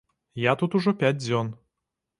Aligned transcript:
Я 0.45 0.55
тут 0.61 0.77
ужо 0.79 0.95
пяць 1.05 1.17
дзён. 1.23 1.57